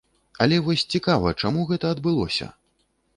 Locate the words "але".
0.45-0.57